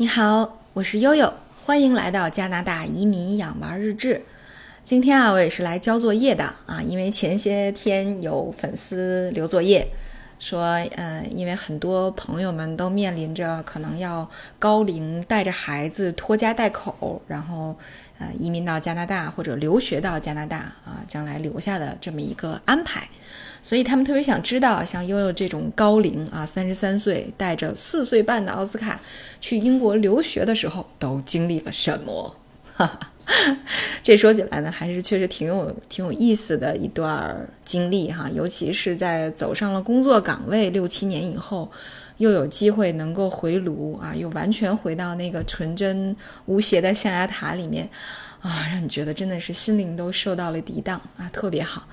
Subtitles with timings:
[0.00, 4.22] 你好，我是悠悠，欢迎来到加拿大移民养娃日志。
[4.84, 9.88] 今天啊，我也是来交作业的啊，因为前些天有粉丝留作业，
[10.38, 10.60] 说，
[10.94, 14.30] 呃，因为很多朋友们都面临着可能要
[14.60, 17.76] 高龄带着孩子拖家带口，然后
[18.20, 23.08] 呃移民到加拿大或者留学到加拿大啊，将来留下的这么一个安排。
[23.62, 29.00] 所以他们特别想知道，像悠悠这种高龄啊，三十三岁带着四岁半的奥斯卡
[29.40, 32.36] 去英国留学的时候，都经历了什么？
[34.02, 38.30] 这说起来呢，还是确实挺有挺有意思的一段经历哈。
[38.32, 41.70] 尤其是在走上了工作岗位六七年以后，
[42.16, 47.86] 又有机会能够回炉啊，又完全回到那个纯真无邪的象牙塔里面
[48.40, 51.86] 啊，让你觉得真的是心灵都受到了涤荡啊，特别好。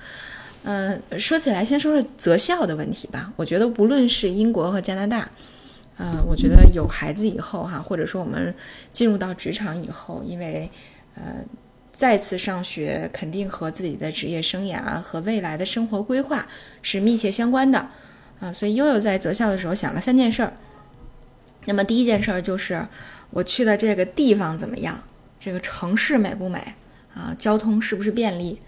[0.68, 3.32] 嗯，说起来，先说说择校的问题吧。
[3.36, 5.30] 我觉得，无论是英国和加拿大，
[5.96, 8.52] 呃，我觉得有孩子以后哈，或者说我们
[8.90, 10.68] 进入到职场以后，因为
[11.14, 11.36] 呃
[11.92, 16.44] 再次上学，肯定和自己的职业生涯和未来的生活规划
[16.82, 17.88] 是密切相关的
[18.40, 18.52] 啊。
[18.52, 20.52] 所以悠悠在择校的时候想了三件事儿。
[21.66, 22.84] 那么第一件事儿就是
[23.30, 25.00] 我去的这个地方怎么样？
[25.38, 26.58] 这个城市美不美
[27.14, 27.32] 啊？
[27.38, 28.58] 交通是不是便利？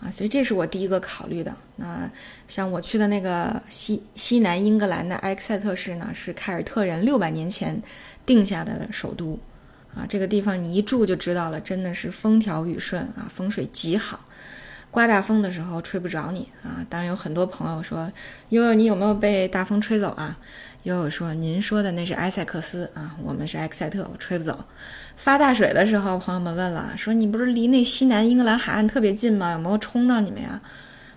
[0.00, 1.54] 啊，所以这是我第一个考虑的。
[1.76, 2.10] 那
[2.48, 7.80] 像我去的那个西西南英格兰的埃克塞特市呢，是凯尔特人六百年前
[8.24, 9.38] 定下的首都。
[9.94, 14.20] 啊，这个地方你一住就知道了，真的是风调雨顺啊，风水极好，
[14.90, 16.84] 刮大风的时候吹不着你啊。
[16.90, 18.12] 当然有很多朋友说，
[18.50, 20.38] 悠悠你有没有被大风吹走啊？
[20.86, 24.64] 悠悠说：“您说的那是埃塞克斯啊，我们是埃克塞特，我吹不走。
[25.16, 29.50] 发大水的时候，朋友们问了，说你不是离那西南英格兰海岸特别近吗？
[29.50, 30.62] 有没有冲到你们呀？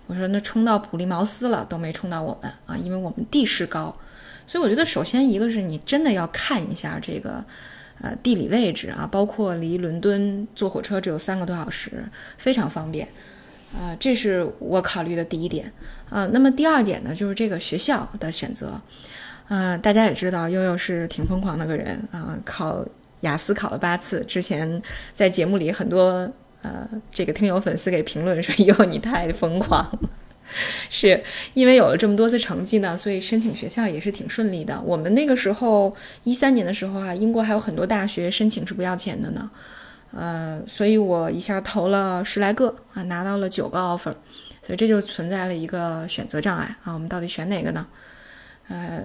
[0.08, 3.96] 我说那冲到普利茅斯了，都没冲到我们啊，因为我们地势高。
[4.44, 7.44] 所以我觉得，首先一个是你真的要看一下这个，
[8.00, 12.02] 呃，地理位置啊，包括离伦敦坐火车只有三个多小时，
[12.38, 13.06] 非常方便。
[13.72, 15.72] 啊，这是我考虑的第一点。
[16.08, 18.82] 啊，那么第二点呢，就是这个学校的选择。”
[19.52, 22.86] 嗯，大家也知道，悠悠是挺疯狂的个人啊，考
[23.22, 24.24] 雅思考了八次。
[24.24, 24.80] 之前
[25.12, 26.30] 在节目里，很多
[26.62, 30.08] 呃这个听友粉丝给评论说，悠悠你太疯狂了。
[30.88, 31.20] 是
[31.54, 34.80] 因为有了这么多次成绩呢，所以申请学校也是挺顺利的。
[34.82, 39.50] 我们那个时候一三年的时候啊，英国还有很多大学申请是不要钱的呢。
[40.12, 44.14] 呃，所以我一下投了十来个啊，拿到了九个 offer，
[44.62, 47.84] 所以这就存在了一个选择障碍啊，我们到底选哪个呢？
[48.68, 49.02] 呃。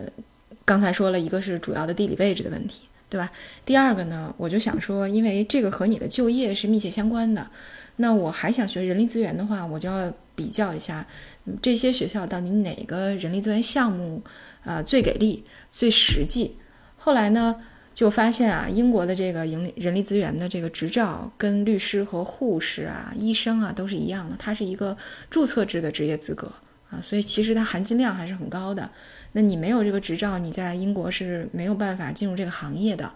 [0.66, 3.32] 刚才说了一个是主要的地理位置的问题，对吧？
[3.64, 7.48] 第二个呢，我就想说，因为这个和你的就业是密切相关的，
[7.98, 11.06] 那我还想学人力资源的话，我就要比较一下
[11.62, 14.24] 这些学校到底哪个人力资源项目
[14.64, 16.58] 啊最给力、最实际。
[16.98, 17.56] 后来呢，
[17.94, 24.98] 就发现啊，英国的这个营人力资源的这个执照跟律师和护士啊、医生啊都是一样的，它是一个
[25.30, 26.52] 注册制的职业资格
[26.90, 28.90] 啊，所以其实它含金量还是很高的。
[29.34, 33.12] 那你没有这个执照，你在英国是没有办法进入这个行业的，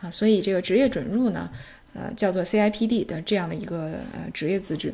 [0.00, 1.48] 啊，所以这个职业准入呢，
[1.94, 4.92] 呃，叫做 CIPD 的这样的一个呃职业资质。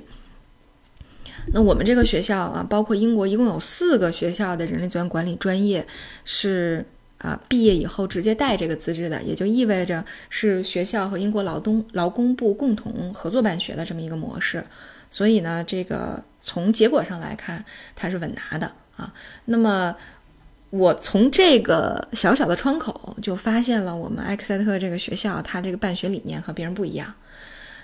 [1.52, 5.86] 那我们这个学校啊，包括英国一共有四个学校的人力资源管理专业
[6.24, 6.84] 是
[7.18, 14.64] 啊毕业以后直接带这个资质的，也就意味着是学校和英国劳动劳工部共同合作办学的这么一个模式。
[15.10, 17.64] 所以呢，这个从结果上来看，
[17.96, 19.12] 它是稳拿的啊。
[19.46, 19.94] 那么。
[20.70, 27.14] 我从这个小小的窗口就发现了，我们埃克塞特这个学校，它这个办学理念和别人不一样。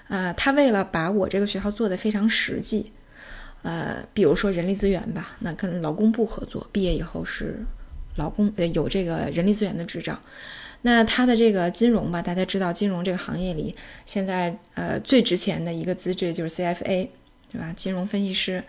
[0.09, 2.93] 呃，他为了把我这个学校做得非常实际，
[3.63, 7.65] 呃，比如说人力资源吧，那跟劳工部合作，毕业以后是
[8.17, 10.21] 劳工呃有这个人力资源的执照。
[10.83, 13.75] 那他的这个金融吧，大家知道金融这个行业里
[14.05, 17.09] 现在呃最值钱的一个资质就是 CFA，
[17.53, 17.73] 对吧？
[17.77, 18.65] 金融分析师。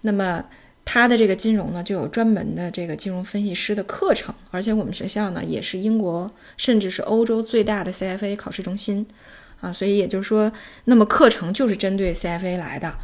[0.00, 0.44] 那么
[0.84, 9.06] 他的这个金融呢，就有专门的这个金融分析师的课程，而且我们学校呢也是英国甚至是欧洲最大的 CFA 考试中心，
[9.60, 10.52] 啊，所以也就是说，
[10.84, 12.94] 那么课程就是针对 CFA 来的。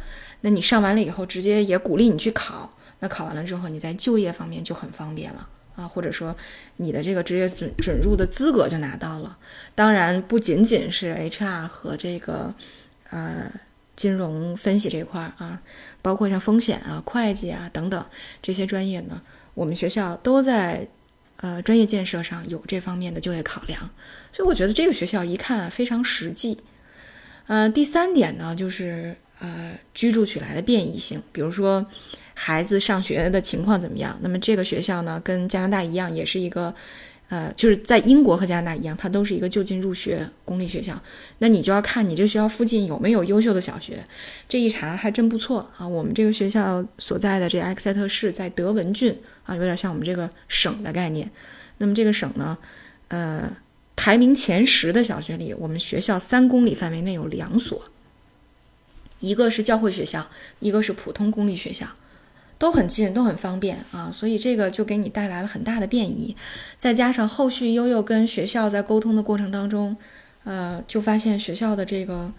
[0.41, 2.69] 那你上完了以后，直接也鼓励你去考。
[2.99, 6.35] 那考完了之后，你在就业方面就很方便了啊，或者说
[6.77, 9.37] 你的这个职业准准入的资格就拿到了。
[9.73, 12.53] 当然，不仅仅是 HR 和这个
[13.09, 13.51] 呃
[14.01, 15.61] 金融分析这块儿啊。
[16.01, 18.03] 包括像风险啊、会计啊等等
[18.41, 19.21] 这些专业呢，
[19.53, 20.87] 我们学校都在
[21.37, 23.87] 呃专业建设上有这方面的就业考量，
[24.33, 26.57] 所以我觉得这个学校一看非常实际。
[27.45, 31.85] 呃，第三点呢，就是呃居住起来的便宜性，比如说
[32.33, 34.17] 孩子上学的情况怎么样。
[34.23, 36.73] 那么这个学校呢，跟加拿大一样，也是一个
[37.31, 41.01] 呃，就是在英国和加拿大一样，它都是一个就近入学公立学校。
[41.37, 44.03] 那你就要看你这学校附近有没有优秀的小学。
[44.49, 45.87] 这一查还真不错啊！
[45.87, 51.31] 我们这个学校所在的这埃克塞特市在德文郡啊，有点像我们这个省的概念。
[51.77, 52.57] 那么这个省呢，
[53.07, 53.49] 呃，
[53.95, 57.81] 排名前十的小学里，我们学校三公里范围内有两所，
[59.21, 60.29] 一个是教会学校，
[60.59, 61.87] 一个是普通公立学校。
[62.61, 66.35] 都很近，都很方便啊，所以这个就给你带来了很大的便利。
[66.77, 69.97] 再加上后续悠悠跟学校在沟通的过程当中，
[70.43, 72.31] 呃，就发现学校的这个，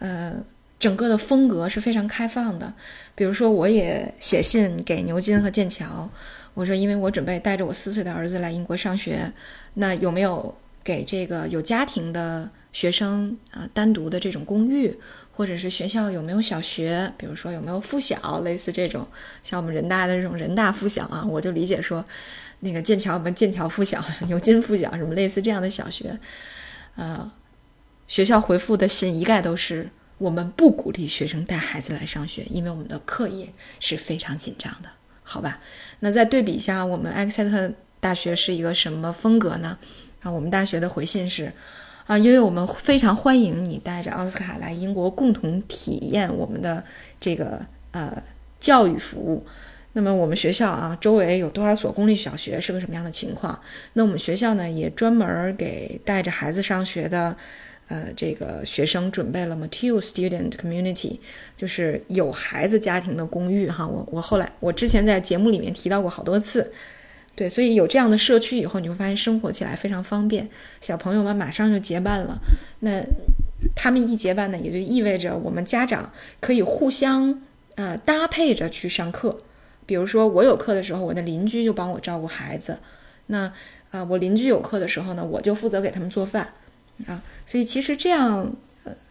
[0.00, 0.44] 呃，
[0.80, 2.74] 整个的风格是非常开放的。
[3.14, 6.10] 比如说，我也写信给牛津和剑桥，
[6.54, 9.32] 我说，因为我准备带着我四岁的儿子来英国上学，
[9.74, 10.52] 那有没有
[10.82, 14.94] 给这个有家庭的学生啊单独的这种公寓？
[15.32, 19.06] 或者是学校有没有小学，比如说有没有附小，类似这种，
[19.42, 22.04] 像我们人大的这种人大附小啊，我就理解说，
[22.60, 26.18] 那个剑桥我们剑桥附小、 牛津附小什么类似这样的小学，
[26.96, 27.32] 呃，
[28.06, 29.88] 学校回复的信一概都是
[30.18, 33.50] 我们不鼓励学生带孩子来上学，因为我们的课业
[33.80, 34.88] 是非常紧张的，
[35.22, 35.60] 好吧？
[36.00, 39.78] 那再对比一下，我们埃克塞特大学是一个什么风格呢？
[40.22, 41.52] 啊，我们大学的回信是。
[42.06, 46.82] 啊，因为我们非常欢迎你带着奥斯卡来英国共同体验我们的
[47.18, 47.60] 这个
[47.90, 48.22] 呃
[48.60, 49.44] 教育服务。
[49.94, 53.58] 那么我们学校啊，周围有多少所公立小学是个什么样的情况？
[53.94, 57.36] 那我们学校呢，也专门给带着孩子上学的
[57.88, 61.18] 呃这个学生准备了 Mature Student Community，
[61.56, 63.84] 就是有孩子家庭的公寓哈。
[63.84, 66.70] 我我后来我之前在节目里面提到过好多次。
[67.36, 70.48] 对，所以有这样的社区以后，你会发现生活起来非常方便，
[70.80, 72.38] 小朋友们马上就结伴了。
[72.80, 73.04] 那
[73.74, 76.10] 他们一结伴呢，也就意味着我们家长
[76.40, 77.42] 可以互相
[77.74, 79.36] 呃搭配着去上课。
[79.84, 82.72] 比如说我有课的时候，我的邻居就帮我照顾孩子；
[83.26, 83.52] 那
[83.90, 86.54] 啊，我邻居有课的时候呢，我就负责给他们做饭
[87.06, 87.22] 啊。
[87.44, 88.50] 所以其实这样，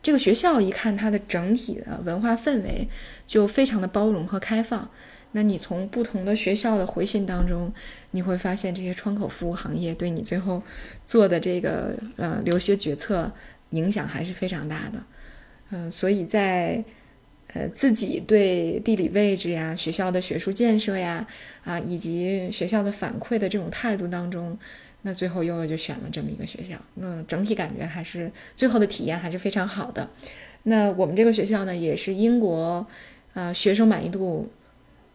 [0.01, 2.87] 这个学校一看它的整体的文化氛围
[3.27, 4.89] 就非常的包容和开放。
[5.35, 7.69] 那你从不同的学校的回信当中，
[8.11, 10.63] 你会发现这些窗口服务行业对你最后
[11.05, 13.29] 做的这个呃留学决策
[13.71, 15.03] 影响还是非常大的，
[15.71, 16.81] 嗯，所以在
[17.53, 21.27] 呃自己对地理位置呀、学校的学术建设呀
[21.65, 24.57] 啊以及学校的反馈的这种态度当中，
[25.01, 30.09] 那最后悠悠就选了这么一个学校，那整体感觉还是最后的体验还是非常好的。
[30.63, 32.87] 那我们这个学校呢，也是英国
[33.33, 34.49] 呃学生满意度。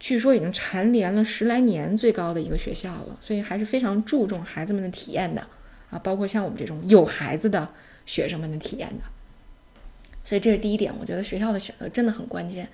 [0.01, 5.47] 据说已经蝉联了十来年最高的一个学校了，所以还是非常注重孩子们的体验的
[5.91, 7.69] 啊，包括像我们这种有孩子的
[8.07, 9.05] 学生们的体验的。
[10.25, 12.69] 所以这是第一点，我觉得学校的选择真的很关键。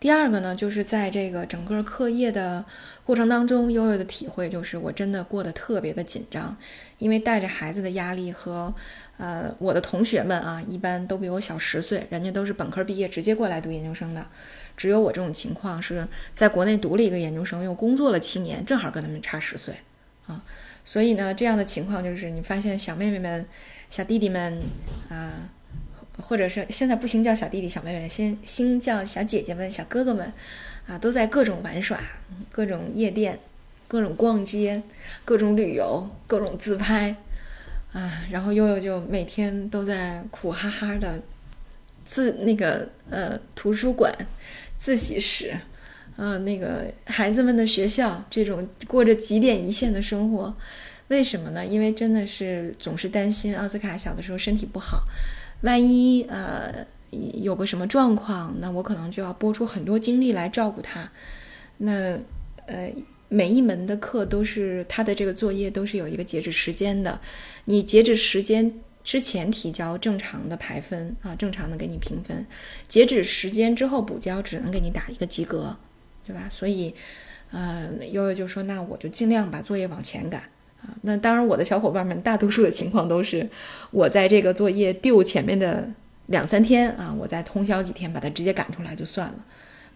[0.00, 2.64] 第二个呢，就是在这个整个课业的
[3.04, 6.56] 过程当中，悠悠的体会就是我真的过得特别的紧张，
[6.98, 8.74] 因为带着孩子的压力和
[9.18, 14.26] 呃我的同学们啊，一般都比我小十岁，人家都是本科毕业直接过来读研究生的。
[14.82, 19.72] 只有我这种情况是在国内读了一个研究生，又工作了七年，正好跟他们差十岁，
[20.26, 20.42] 啊，
[20.84, 23.46] 所以呢，这样的情况就是你发现小妹妹们、
[23.88, 24.60] 小弟弟们，
[25.08, 25.48] 啊，
[26.20, 30.32] 或者是现在不兴叫小弟弟、小妹妹，先兴叫小姐姐们、小哥哥们，
[30.88, 32.00] 啊，都在各种玩耍、
[32.50, 33.38] 各种夜店、
[33.86, 34.82] 各种逛街、
[35.24, 37.14] 各种旅游、各种自拍，
[37.92, 41.22] 啊，然后悠悠就每天都在苦哈哈的
[42.04, 44.12] 自那个呃图书馆。
[44.82, 45.56] 自习室，
[46.16, 50.52] 呃，那个孩子们的学校，这种过着几点一线的生活，
[51.06, 51.64] 为什么呢？
[51.64, 55.04] 因为真的是总是担心奥斯卡小的时候身体不好，
[55.60, 56.84] 万一呃
[57.44, 61.08] 有个什么状况，那我可能就要拨出很多精力来照顾他。
[61.78, 62.18] 那
[62.66, 62.92] 呃，
[63.28, 67.20] 每一门的课都是他的这个作业都是有一个截止时间的，
[67.66, 68.80] 你截止时间。
[69.04, 72.46] 之前提交正常的排分啊，正常的给你评分，
[72.86, 75.76] 截止时间之后补交只能给你打一个及格，
[76.24, 76.46] 对吧？
[76.48, 76.94] 所以，
[77.50, 80.42] 呃，悠悠就说，那我就尽量把作业往前赶
[80.80, 80.94] 啊。
[81.02, 83.48] 那当然，我的小伙伴们大多数的情况都是，
[83.90, 85.88] 我在这个作业丢前面的
[86.26, 89.44] 两三天啊，我再通宵几天把它直接赶出来就算了。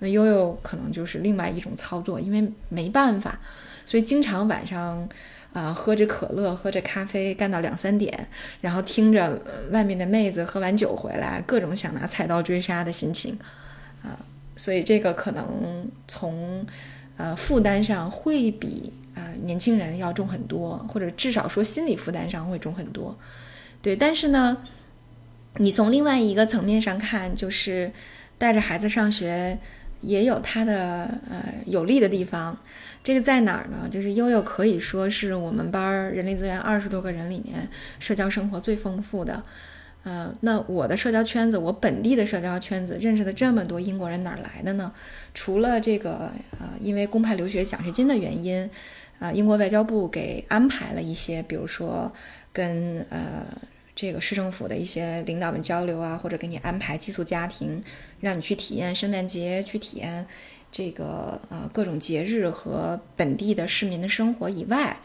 [0.01, 3.39] 那悠悠可能就是另外一种操作，因为没办法，
[3.87, 5.09] 所以经常晚上。
[5.57, 8.29] 啊，喝着可乐，喝着咖啡，干到两三点，
[8.61, 13.39] 然后听着外面的妹子喝完酒回来，各种想拿菜刀追杀的心情，
[14.03, 14.21] 啊，
[14.55, 16.67] 所以这个可能从
[17.17, 23.19] 呃负担上会比啊年轻人要重很多，或者至少说心理负担上会重很多，
[23.81, 23.97] 对。
[23.97, 24.59] 但是呢，
[25.55, 27.91] 你从另外一个层面上看，就是
[28.37, 29.59] 带着孩子上学，
[30.03, 32.59] 也有它的呃有利的地方。
[33.07, 33.89] 这个在哪儿呢？
[33.89, 37.69] 就是悠悠可以说是我们班人力资源二十多个人里面
[38.01, 39.41] 社交生活最丰富的。
[40.03, 44.93] 呃，那我的社交圈子，我本地的社交圈子认识的这么多英国人哪儿来的呢？
[45.35, 48.69] 除了这个呃，因为公派留学奖学金的原因，
[49.21, 52.13] 啊，英国外交部给安排了一些，比如说
[52.53, 53.47] 跟呃
[53.95, 57.81] 这个市政府的一些领导们交流啊，或者给你安排寄宿家庭，
[58.19, 60.27] 让你去体验圣诞节，去体验
[60.76, 64.99] 这个呃各种节日和本地的市民的生活以外。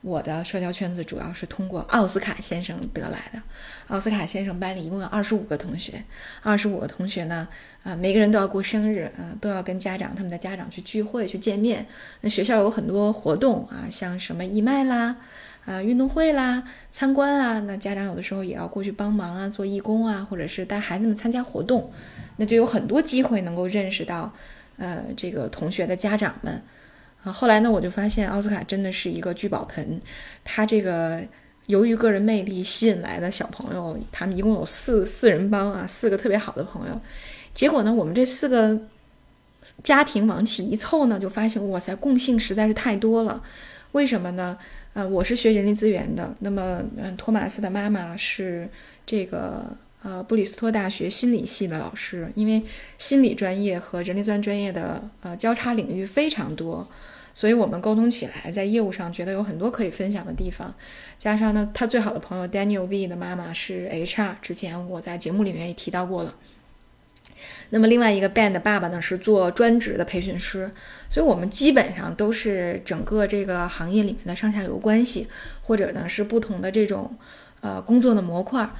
[0.00, 3.40] 我的社交圈子主要是通过奥斯卡先生得来的。
[3.86, 6.02] 奥斯卡先生班里一共有二十五个同学，
[6.42, 7.46] 二十五个同学呢，
[7.84, 11.86] 啊，每个人都要过生日，啊，都要跟家长他们的家长去聚会去见面。
[12.20, 15.16] 那学校有很多活动啊，像什么义卖啦，
[15.64, 21.90] 啊，运动会啦，参观啊，那家长有的时候也要过去帮忙啊，做义工啊，或者是带孩子们参加活动，
[22.36, 24.34] 那就有很多机会能够认识到，
[24.76, 26.62] 呃，这个同学的家长们。
[27.22, 30.00] 啊，后来呢，我就发现奥斯卡真的是一个聚宝盆。
[30.44, 31.22] 他这个
[31.66, 37.00] 由于个人魅力吸引来的小朋友，他们一共有四四人帮啊，四个特别好的朋友。
[37.54, 38.78] 结果呢，我们这四个
[39.82, 43.42] 家庭往起一凑呢，就发现哇塞，共性实在是太多了。
[43.92, 44.58] 为什么呢？
[44.92, 48.68] 呃，我是学人力资源的，那么嗯，托马斯的妈妈是
[49.06, 49.64] 这个
[50.04, 52.62] 呃布里斯托大学心理系的老师，因为
[52.98, 56.88] 心理专业和人力资源专业的呃交叉领域非常多。
[57.36, 60.72] 所以我们沟通起来，在业务上觉得有很多可以分享的地方。
[61.18, 66.32] 加上呢，他最好的朋友 Daniel V 的妈妈是 HR，之前我在节目里面也提到过了。
[67.70, 70.70] 那么另外一个 Ben 的爸爸呢是做专职的培训师，
[71.10, 75.26] 所以我们基本上都是整个这个行业里面的上下游关系，
[75.62, 77.16] 或者呢是不同的这种
[77.62, 78.70] 呃工作的模块。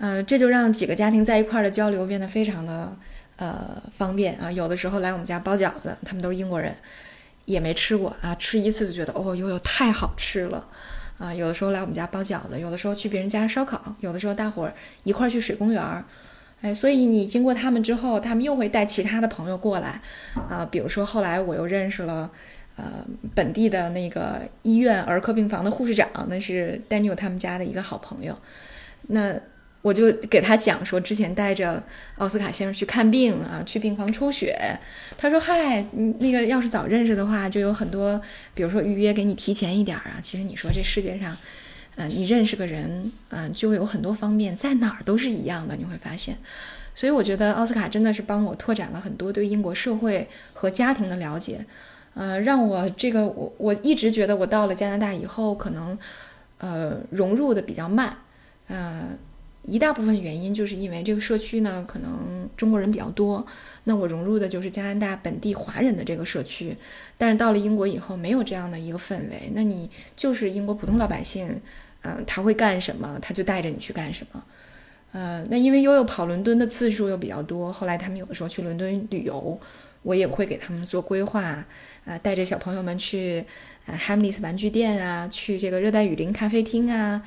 [0.00, 2.96] 呃，这就让几个家庭在一块儿的交流变得非常的
[3.36, 4.50] 呃方便啊。
[4.50, 6.74] 有的时候来我们家包饺子，他们都是英国人。
[7.46, 10.64] 也没吃过啊，吃一次就觉得哦，悠悠太好吃了，
[11.18, 16.04] 啊，有的时候来我们家包饺子，有的时候去别人家烧烤，有的时候大伙儿一块儿去水公园儿，
[16.60, 20.00] 哎，所以你经过他们之后，他们又会带其他的朋友过来，
[20.48, 22.30] 啊，比如说后来我又认识了，
[22.76, 23.04] 呃，
[23.34, 28.38] 本地的那个医院儿科病房的护士长，那是 Daniel 他们家的一个好朋友，
[29.08, 29.34] 那。
[29.82, 31.82] 我就给他讲说，之前带着
[32.16, 34.78] 奥斯卡先生去看病啊，去病房抽血。
[35.16, 35.82] 他说：“嗨，
[36.18, 38.20] 那个要是早认识的话，就有很多，
[38.52, 40.20] 比如说预约给你提前一点儿啊。
[40.22, 41.34] 其实你说这世界上，
[41.96, 45.74] 嗯，你认识个人，嗯，就会有很多方面，在哪儿都是一样的。
[45.76, 46.36] 你会发现，
[46.94, 51.64] 所以我觉得奥斯卡真的是帮我拓展了很多对英国社会和家庭的了解，
[52.12, 55.98] 呃，让我这个我我一直觉得我到了加拿大以后，可能
[56.58, 58.14] 呃融入的比较慢，
[58.68, 59.18] 嗯。”
[59.62, 63.44] 一大部分原因就是因为这个社区呢，可能中国人比较多，
[63.84, 66.74] 那我融入的就是加拿大本地华人的这个社区。
[67.18, 71.60] 但是到了英国以后，没有这样的一个氛围，那你就是英国普通老百姓，
[72.02, 74.42] 嗯，他会干什么，他就带着你去干什么。
[75.12, 79.60] 呃，那因为悠悠跑伦敦的次数又比较多，后来他们有的时候去伦敦旅游，
[80.02, 81.64] 我也会给他们做规划，
[82.06, 83.44] 啊，带着小朋友们去
[83.84, 87.22] 呃 Hamleys 玩具店啊，去这个热带雨林咖啡厅啊。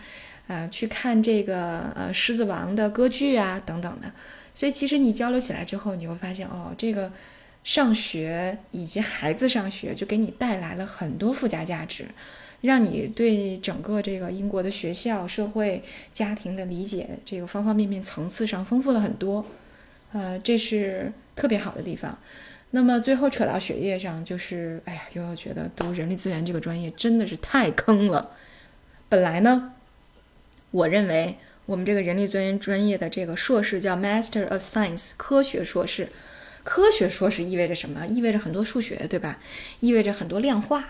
[0.48, 4.12] 呃，去看这个呃《狮子王》的歌剧啊，等等的，
[4.54, 7.10] 所以其实你交流起来之后，你会发现哦，这个
[7.64, 12.06] 上学以及孩子上学就给你带来了很多附加价值，
[12.60, 15.82] 让你对整个这个英国的学校、社会、
[16.12, 19.46] 家庭的理解，这个方方面面层次上丰富了很多，
[20.12, 22.20] 呃，这是特别好的地方。
[22.72, 28.32] 那么最后扯到学业上，就是哎呀，又要觉得读人力资源这个专业真的是太坑了，
[29.08, 29.73] 本来呢。
[30.74, 31.38] 我认为
[31.68, 36.10] 我们这个人力资源专业的这个硕士叫 Master of Science 科学硕士，
[36.64, 38.08] 科学硕士意味着什么？
[38.08, 39.38] 意味着很多数学，对吧？
[39.82, 40.84] 意味着很多量化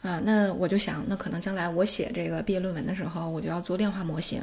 [0.00, 0.22] 啊。
[0.24, 4.42] 那我就想，那可能将来我写这个毕业论文的时候，我就要做量化模型。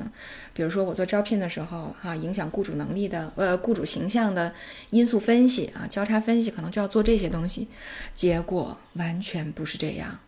[0.53, 4.53] 比如说我做招聘的时候，哈，影响雇主能力的，呃，雇主形象的
[4.91, 7.67] 因素分析啊，交叉分析，可能就要做这些东西。
[8.13, 10.19] 结果完全不是这样。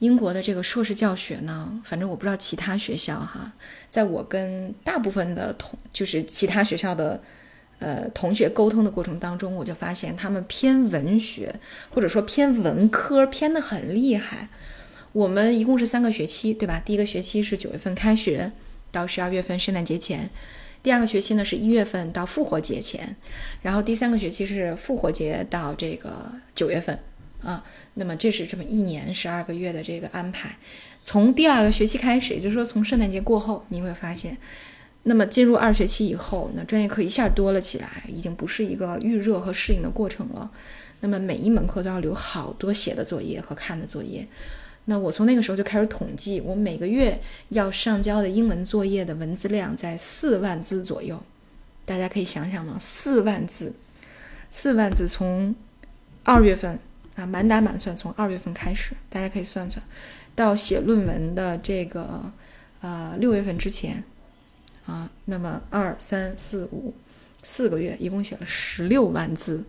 [0.00, 3.52] 英国的这个硕士教学呢，反正我不知道其他学校哈，
[3.88, 7.22] 在我跟大部分的同就是其他学校的
[7.78, 11.54] 呃同学沟通的过程当中，我就发现他们偏文学
[11.90, 14.48] 或者说偏文科偏的很厉害。
[15.12, 16.80] 我们一共是三个学期，对吧？
[16.80, 18.50] 第一个学期是九月份开学
[18.90, 20.30] 到十二月份圣诞节前，
[20.82, 23.16] 第二个学期呢是一月份到复活节前，
[23.60, 26.98] 然后第三个学期是复活节到这个九月份。
[27.42, 30.56] 啊，那么这是这么一年十二个月的这个安排，
[31.02, 34.36] 从第二个学期开始，也就是说从圣诞节过后，你会发现，
[35.04, 40.50] 那么进入二学期以后，那专业课一下多了起来，已经不是一个预热和适应的过程了。
[41.00, 44.26] 那么每一门课都要留好多写的作业和看的作业。
[44.84, 47.18] 那我从那个时候就开始统计，我每个月
[47.48, 51.22] 要上交的英文作业的文字量在四万字左右。
[51.86, 52.76] 大家可以想想吗？
[52.80, 53.72] 四万字，
[54.50, 55.54] 四万字从
[56.24, 56.78] 二月份
[57.26, 59.82] 满打满算从二月份开始，大家可以算算，
[60.34, 62.32] 到写论文的这个
[62.80, 64.02] 呃六月份之前
[64.86, 66.94] 啊，那么二三四五
[67.42, 69.64] 四个月，一共写了十六万字。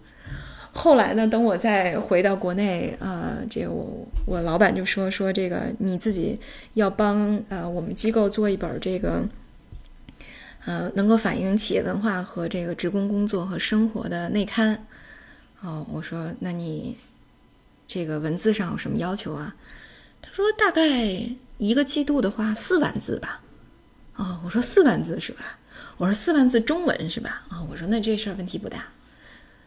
[0.74, 1.28] 后来呢？
[1.28, 6.40] 等我再回到国内，呃，这个我我老板就说说这个你自己
[6.76, 9.22] 要帮呃我们机构做一本这个，
[10.64, 14.86] 呃，能够反映企业文化和这个职工工作和生活的内刊。
[15.60, 16.98] 哦，我说那你
[17.94, 19.54] 这个文字上有什么要求啊？
[20.22, 23.42] 他说大概一个季度的话四万字吧。
[24.16, 25.60] 哦，我说四万字是吧？
[25.98, 27.42] 我说四万字中文是吧？
[27.50, 28.86] 啊，我说那这事儿问题不大。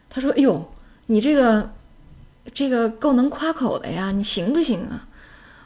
[0.09, 0.71] 他说哎呦。
[1.07, 1.71] 你这个，
[2.51, 5.07] 这个够能夸口的呀，你行不行啊？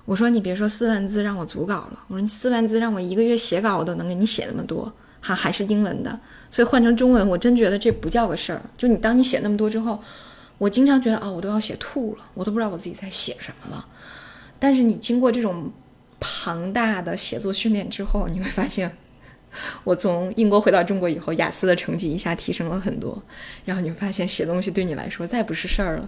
[0.03, 6.19] 我说你别说四万字让我组稿了，我说你四万字让我一个月写稿，我都能给你写那么多，还还是英文的，
[6.51, 8.61] 所以换成中文，我真觉得这不叫个事儿。
[8.77, 10.03] 就你当你写那么多之后，
[10.59, 13.83] 我经常觉得啊，我都要写吐了，我都不知道我自己在写什么了。
[14.59, 15.71] 但是你经过这种
[16.19, 18.95] 庞大的写作训练之后，你会发现。
[19.83, 23.19] 我从英国回到中国以后，雅思的成绩一下提升了很多，
[23.65, 26.07] 然后你会发现写东西对你来说再不是事儿了。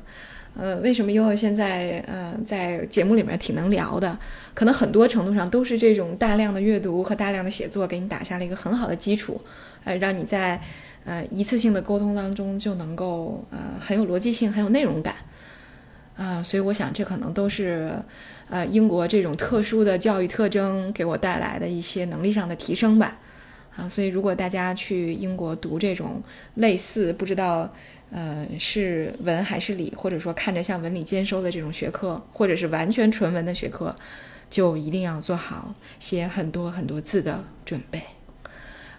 [0.55, 4.15] 呃，为什么悠悠现在呃在节目里面挺能聊的？
[4.53, 9.41] 可能很多程度上都是这种大量的阅读和大量的写作给你打下了一个很好的基础，
[9.85, 10.61] 呃，让你在
[11.05, 15.15] 呃一次性的沟通当中就能够呃很有逻辑性、很有内容感。
[16.17, 17.91] 啊，所以我想这可能都是
[18.47, 23.17] 呃英国这种特殊的教育特征给我带来的一些能力上的提升吧。
[23.75, 26.21] 啊，所以如果大家去英国读这种
[26.55, 27.73] 类似不知道，
[28.11, 33.95] 呃，是文还是理，或者说看着像文理兼收的这种学科，或者是完全纯文的学科，
[34.49, 38.01] 就一定要做好写很多很多字的准备。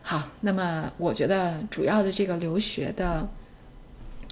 [0.03, 3.27] 好，那么我觉得主要的这个留学的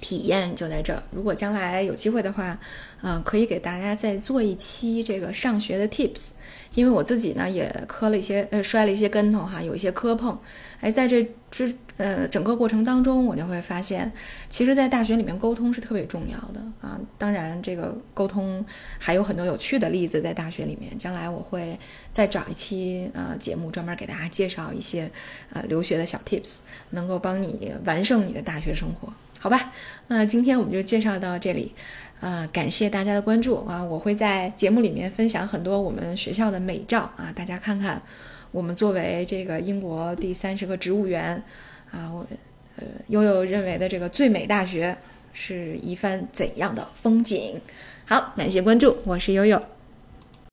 [0.01, 1.01] 体验就在这。
[1.11, 2.59] 如果将来有机会的话，
[3.01, 6.29] 嗯，可以给大家再做一期这个上学的 tips。
[6.73, 10.37] 因为我自己呢也磕了一些呃摔了一些跟头哈，有一些磕碰，
[10.79, 14.09] 哎，在这之呃整个过程当中，我就会发现，
[14.49, 16.97] 其实，在大学里面沟通是特别重要的啊。
[17.17, 18.65] 当然，这个沟通
[18.97, 20.97] 还有很多有趣的例子在大学里面。
[20.97, 21.77] 将来我会
[22.13, 25.11] 再找一期呃节目，专门给大家介绍一些
[25.51, 26.59] 呃留学的小 tips，
[26.91, 29.11] 能够帮你完胜你的大学生活，
[29.41, 29.73] 好吧？
[30.07, 31.73] 那今天我们就介绍到这里。
[32.19, 33.83] 啊，感谢大家的关注啊！
[33.83, 37.99] 我会在节目里面分享很多我们学校的美照啊，大家看看
[38.51, 41.41] 我们作为这个英国第三十个植物园
[41.89, 42.23] 啊，我
[42.77, 44.95] 呃悠悠认为的这个最美大学
[45.33, 47.59] 是一番怎样的风景？
[48.05, 49.59] 好，感谢关注，我是悠悠。